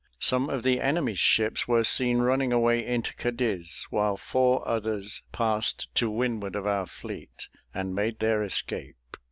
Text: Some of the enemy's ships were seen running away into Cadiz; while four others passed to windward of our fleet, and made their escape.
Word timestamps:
Some 0.17 0.49
of 0.49 0.63
the 0.63 0.81
enemy's 0.81 1.19
ships 1.19 1.67
were 1.67 1.83
seen 1.83 2.21
running 2.21 2.51
away 2.51 2.83
into 2.83 3.13
Cadiz; 3.13 3.85
while 3.91 4.17
four 4.17 4.67
others 4.67 5.21
passed 5.31 5.93
to 5.93 6.09
windward 6.09 6.55
of 6.55 6.65
our 6.65 6.87
fleet, 6.87 7.47
and 7.71 7.93
made 7.93 8.17
their 8.17 8.41
escape. 8.43 8.95